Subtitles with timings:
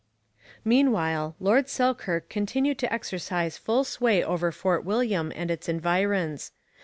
[0.65, 6.51] Meanwhile, Lord Selkirk continued to exercise full sway over Fort William and its environs.